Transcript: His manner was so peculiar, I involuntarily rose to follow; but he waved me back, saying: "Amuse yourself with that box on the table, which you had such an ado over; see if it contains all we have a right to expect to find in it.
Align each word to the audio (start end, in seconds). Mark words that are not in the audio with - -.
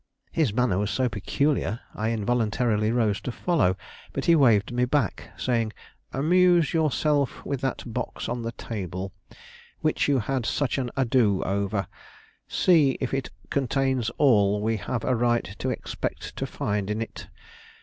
His 0.31 0.51
manner 0.51 0.79
was 0.79 0.89
so 0.89 1.07
peculiar, 1.07 1.81
I 1.93 2.09
involuntarily 2.09 2.91
rose 2.91 3.21
to 3.21 3.31
follow; 3.31 3.77
but 4.13 4.25
he 4.25 4.35
waved 4.35 4.71
me 4.71 4.85
back, 4.85 5.29
saying: 5.37 5.73
"Amuse 6.11 6.73
yourself 6.73 7.45
with 7.45 7.61
that 7.61 7.83
box 7.85 8.27
on 8.27 8.41
the 8.41 8.51
table, 8.53 9.13
which 9.81 10.07
you 10.07 10.17
had 10.17 10.43
such 10.47 10.79
an 10.79 10.89
ado 10.97 11.43
over; 11.43 11.85
see 12.47 12.97
if 12.99 13.13
it 13.13 13.29
contains 13.51 14.09
all 14.17 14.59
we 14.59 14.77
have 14.77 15.03
a 15.03 15.15
right 15.15 15.45
to 15.59 15.69
expect 15.69 16.35
to 16.35 16.47
find 16.47 16.89
in 16.89 16.99
it. 16.99 17.27